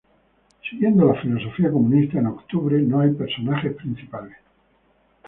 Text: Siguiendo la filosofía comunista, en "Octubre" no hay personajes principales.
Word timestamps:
Siguiendo 0.67 1.05
la 1.05 1.21
filosofía 1.21 1.69
comunista, 1.71 2.17
en 2.17 2.25
"Octubre" 2.25 2.81
no 2.81 3.01
hay 3.01 3.11
personajes 3.11 3.73
principales. 3.75 4.35